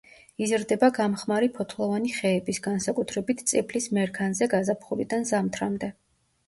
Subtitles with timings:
[0.43, 5.95] იზრდება გამხმარი ფოთლოვანი ხეების, განსაკუთრებით წიფლის მერქანზე გაზაფხულიდან ზამთრამდე.